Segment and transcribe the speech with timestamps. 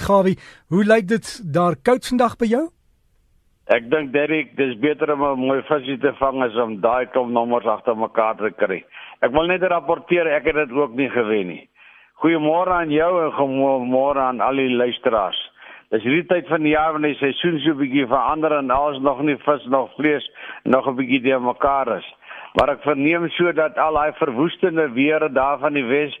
[0.00, 2.68] Gawie, hoe lyk dit daar koud vandag by jou?
[3.70, 7.30] Ek dink Derek, dis beter om 'n mooi visie te vang as om daai klomp
[7.30, 8.84] nommers agter mekaar te kry.
[9.22, 11.68] Ek wil net rapporteer ek het dit ook nie gewen nie.
[12.22, 15.38] Goeiemôre aan jou en goeiemôre aan al die luisteraars.
[15.90, 19.00] Dis hierdie tyd van die jaar wanneer die seisoen so 'n bietjie verander en alles
[19.02, 20.30] nog nie vis nog vlees
[20.64, 22.14] nog 'n bietjie te mekaar is.
[22.54, 26.18] Maar ek verneem sodat al daai verwoestende weer daar van die Wes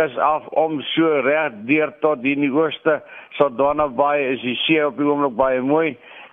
[0.00, 3.00] kus af om so reg deur tot in die ooste
[3.36, 5.90] Sodana Bay is die see op die oomblik baie mooi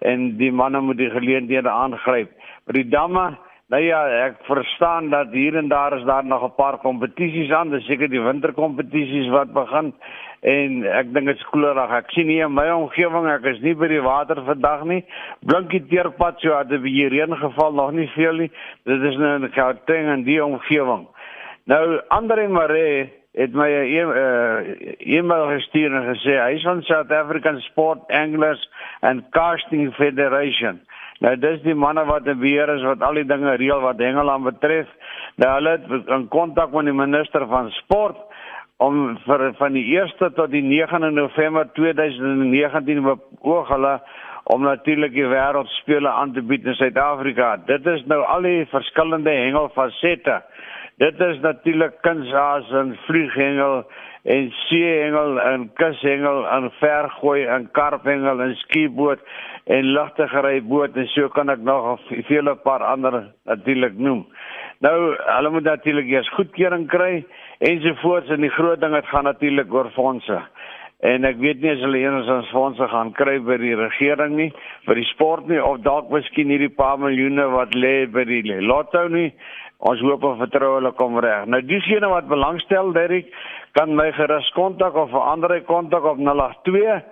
[0.08, 2.32] en die manne moet die geleenthede aangryp.
[2.68, 3.26] By die damme,
[3.74, 7.72] nou ja, ek verstaan dat hier en daar is daar nog 'n paar kompetisies aan,
[7.72, 9.94] dis seker die winterkompetisies wat begin
[10.41, 11.91] en ek dink dit is koelerig.
[11.91, 15.04] Ek sien hier in my omgewing, ek is nie by die water vandag nie.
[15.46, 18.52] Blinkie teerpad so het die reën geval nog nie veel nie.
[18.86, 21.08] Dit is nou 'n Gauteng en die omgewing.
[21.66, 26.82] Nou Andre Maree het my 'n e uh, e-mail gestuur en gesê hy is van
[26.82, 28.70] South African Sport Anglers
[29.02, 30.82] and Casting Federation.
[31.20, 34.43] Nou dis die manne wat in beheer is wat al die dinge reël wat Engeland
[34.43, 34.88] betref.
[35.35, 38.18] Nou hulle het in kontak met die minister van sport
[38.77, 43.99] om vir van die 1ste tot die 9de November 2019 beoog hulle
[44.43, 47.58] om natuurlik die wêreldspele aan te bied in Suid-Afrika.
[47.65, 50.41] Dit is nou al die verskillende hengelfasette.
[50.98, 53.84] Dit is natuurlik kunshaas en vlieghengel
[54.23, 59.21] en seehengel en kushengel en vergooi en karphengel en skieboot
[59.63, 64.25] en lugtegeryboot en so kan ek nog vele paar ander natuurlik noem.
[64.81, 67.12] Nou, hulle moet natuurlik eers goedkeuring kry
[67.69, 70.41] ensovoorts en die groot ding het gaan natuurlik oor fondse.
[71.06, 74.50] En ek weet nie as hulle enigstens fondse gaan kry by die regering nie,
[74.90, 79.06] vir die sport nie of dalk miskien hierdie paar miljoene wat lê by die lotto
[79.13, 79.29] nie.
[79.78, 81.46] Ons hoop en vertrou hulle kom reg.
[81.46, 83.30] Nou diegene wat belangstel, Derek,
[83.78, 87.03] kan my gerus kontak of 'n ander kontak op 082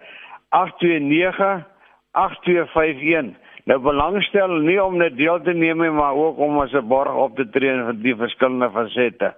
[0.49, 1.63] 829
[2.11, 3.35] 8251.
[3.65, 7.13] Nou belangstel nie om net deel te neem nie, maar ook om as 'n borg
[7.13, 9.35] op te tree vir die verskillende fasette.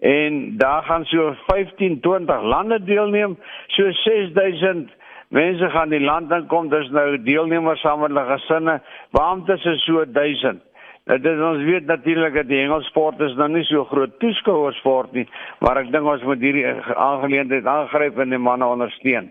[0.00, 4.90] En daar gaan so 15, 20 lande deelneem, so 6000
[5.28, 8.80] mense gaan die land inkom, dis nou deelnemers saam met hulle gesinne,
[9.10, 10.62] beamptes is so 1000.
[11.08, 15.24] Dit is ons weet natuurlik dat die hengelsport is nou nie so groot toeskouersport nie,
[15.64, 19.30] maar ek dink ons moet hierdie aangeleentheid aangryp en die manne ondersteun.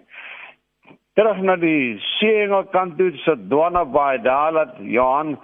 [1.17, 5.35] Terug na die seehengelkant toe se Dwana Bay daar dat Johan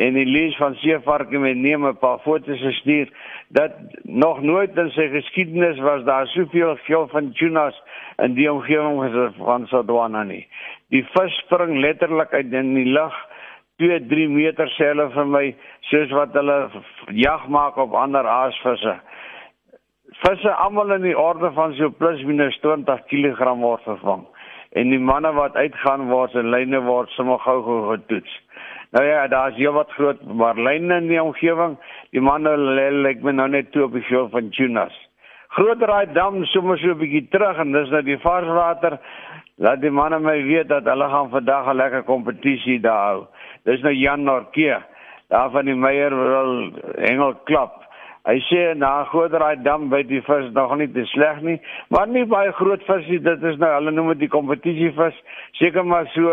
[0.00, 3.08] en lees van Seevarke met neem 'n paar foto's gestuur
[3.48, 7.82] dat nog nooit in sy geskiedenis was daar soveel geel van tunas
[8.18, 10.46] in die omgewing van Sodwana nie.
[10.88, 13.14] Die vis spring letterlik uit in die lug
[13.78, 15.46] 2, 3 meter sê hulle vir my
[15.90, 16.58] soos wat hulle
[17.24, 18.94] jag maak op ander aasvisse.
[20.22, 24.26] Visse almal in die orde van so plus minus 20 kg word vervang.
[24.72, 28.40] En die manne wat uitgaan word en lyne word sommer gou gou getoets.
[28.92, 31.78] Nou ja, daar's heel wat groot marline in die omgewing.
[32.12, 34.92] Die manne lê lyk my nou net toe op die show van tunas.
[35.56, 38.98] Grooteraai dam sommer so 'n bietjie terug en dis nou die varswater.
[39.60, 43.26] Laat die manne my weet dat hulle gaan vandag 'n lekker kompetisie daar hou.
[43.64, 44.82] Dis nou Jan Norke.
[45.28, 47.82] Daar van die Meyer wil hengel klap.
[48.22, 52.24] Hy sê na Goderraai dam by die vis nog nie te sleg nie, maar nie
[52.24, 53.18] baie groot visie.
[53.20, 55.16] Dit is nou hulle noem dit die kompetisie vis.
[55.52, 56.30] Seker maar so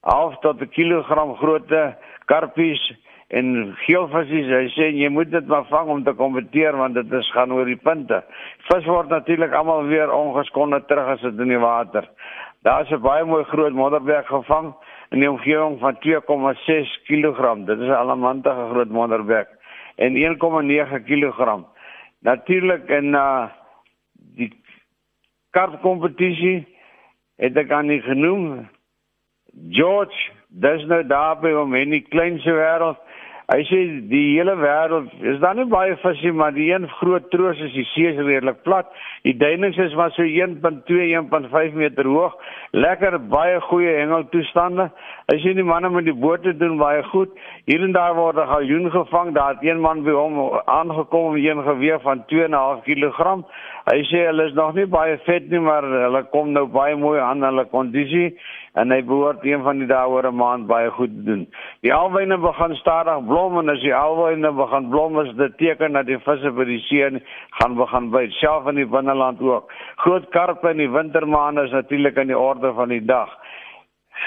[0.00, 2.92] half tot 'n kilogram grootte karpies
[3.32, 4.50] en geelvisies.
[4.52, 7.68] Hy sê jy moet dit maar vang om te kompeteer want dit is gaan oor
[7.68, 8.20] die punte.
[8.68, 12.08] Vis word natuurlik almal weer ongeskonde terug as dit in die water.
[12.62, 14.74] Daar's 'n baie mooi groot modderberg gevang
[15.10, 17.66] in die omgewing van 2,6 kg.
[17.66, 19.48] Dit is 'n alamantige groot modderberg
[19.96, 21.64] en 1,9 kg.
[22.20, 23.48] Natuurlik in uh
[24.36, 24.52] die
[25.50, 26.66] karp kompetisie
[27.36, 28.68] het ek aan nie genoem
[29.52, 33.00] George, dis nou daar by hom in die kleinste wêreld.
[33.52, 37.58] Hy sê die hele wêreld is daar nie baie visie maar die een groot troos
[37.60, 38.88] is die see is redelik plat.
[39.26, 42.38] Die duinings is maar so 1.2 1.5 meter hoog.
[42.72, 44.88] Lekker baie goeie hengeltoestande.
[45.28, 47.34] Hy sê die manne met die bote doen baie goed.
[47.68, 49.34] Hier en daar word 'n galjoen gevang.
[49.34, 53.44] Daar het een man by hom aangekom met 'n geweeg van 2.5 kg.
[53.92, 57.20] Hy sê hulle is nog nie baie vet nie, maar hulle kom nou baie mooi
[57.20, 58.38] aan hulle kondisie
[58.74, 61.46] en hy behoort een van die dae oor 'n maand baie goed te doen.
[61.82, 66.06] Die alwyne begin stadig blom en as die alwyne begin blom is dit teken dat
[66.06, 67.20] die visse by die see
[67.60, 69.72] gaan begin byt, self in die binneland ook.
[69.96, 73.28] Groot karpe in die wintermaande is natuurlik aan die orde van die dag.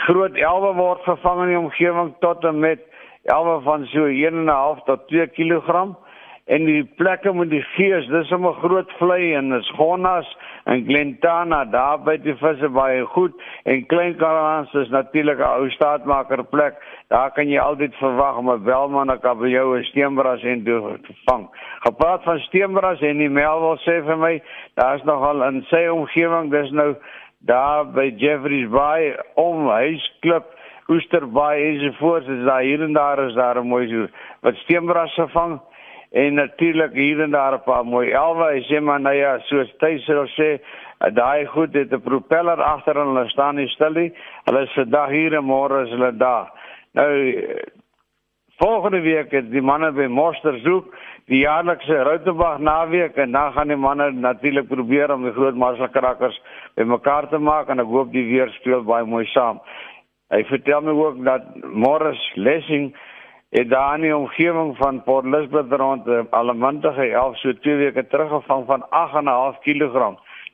[0.05, 2.79] Groot elwe word gevang in die omgewing tot en met
[3.23, 5.95] elwe van so 1.5 tot 2 kg
[6.45, 10.27] en die plekke met die gees dis 'n groot vlei en is gonnas
[10.65, 13.33] in Glentana daar by die visse baie goed
[13.63, 16.75] en Klein Karans is natuurlik 'n ou staatmaker plek.
[17.09, 21.13] Daar kan jy altyd verwag om 'n welman ek op jou 'n steenbras en te
[21.25, 21.49] vang.
[21.79, 24.41] Gepraat van steenbras en die mel wil sê vir my,
[24.75, 26.95] daar's nogal in sy omgewing, dis nou
[27.39, 30.45] daar by Jeffreys Bay om huisklip
[30.87, 34.07] Oesterbaai ensovoorts is daar hier en daar is daar 'n mooi so
[34.41, 35.59] wat steenbrasse vang
[36.11, 38.51] en natuurlik hier en daar 'n paar mooi elwe.
[38.55, 40.59] Ek sê maar nou ja, soos sou sê,
[41.13, 44.13] daai goed het 'n propeller agter en hulle staan nie stil nie.
[44.45, 46.51] Hulle is vandag hier en môre is hulle daar.
[46.93, 47.35] Nou
[48.57, 50.93] volgende week het die manne by Monster zoek
[51.25, 56.37] die jaarlikse Routebag naweek en dan gaan die manne natuurlik probeer om die groot marskrakkers
[56.75, 59.59] bymekaar te maak en ek hoop die weer speel baie mooi saam.
[60.33, 62.93] Hy vertel my ook dat Morris Lessing
[63.55, 68.07] het daar in die omgewing van Port Elizabeth rond eh, allemantige 11 so 2 weke
[68.07, 68.85] teruggevang van
[69.53, 69.93] 8.5 kg.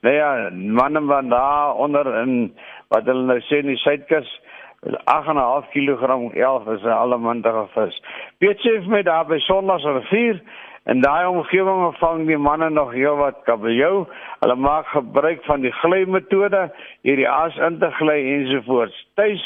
[0.01, 2.53] Nou ja, manne van daar onder in
[2.87, 4.41] wat hulle nou sê in die Suidkus
[4.85, 8.01] 8.5 kg 11 is 'n allemantige vis.
[8.37, 10.41] Weet jy of my daar by Sondagsrivier
[10.89, 14.07] In daai omgewing vang die manne nog heel wat kabeljou.
[14.41, 16.63] Hulle maak gebruik van die glymetode,
[17.05, 18.97] hierdie as in te gly ensovoorts.
[19.19, 19.43] Tuis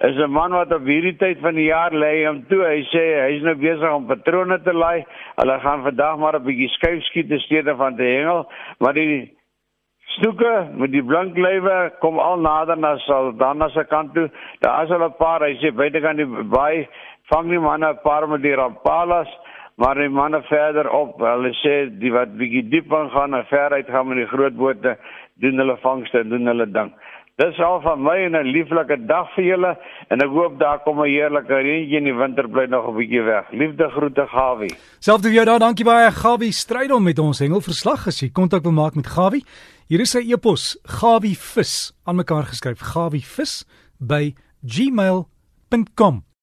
[0.00, 2.62] is 'n man wat op hierdie tyd van die jaar lê om toe.
[2.64, 5.04] Hy sê hy's nou besig om patrone te lei.
[5.36, 8.46] Hulle gaan vandag maar 'n bietjie skuif skiet te steede van te hengel,
[8.78, 9.32] maar die
[10.16, 14.30] snoeke met die blink lywe kom al nader na sal dan na se kant toe.
[14.60, 16.88] Daar is hulle 'n paar, hy sê buite kan die baie
[17.30, 19.28] vang die manne 'n paar met die rampalas
[19.76, 23.90] maar die manne verder op, hulle sê die wat bietjie diep gaan en ver uit
[23.92, 24.96] gaan met die groot bote,
[25.34, 26.92] doen hulle vangste en doen hulle ding.
[27.36, 29.72] Dis al van my en 'n lieflike dag vir julle
[30.08, 33.22] en ek hoop daar kom 'n heerlike reentjie in die winter bly nog 'n bietjie
[33.22, 33.44] weg.
[33.52, 34.74] Liefde groete Gawie.
[35.00, 36.52] Selfs vir jou daar, dankie baie Gawie.
[36.52, 39.44] Stryd om met ons hengelverslag as jy kontak wil maak met Gawie.
[39.88, 43.66] Hier is sy e-pos, gawievis aan mekaar geskryf, gawievis
[44.00, 44.34] by
[44.64, 46.26] gmail.com.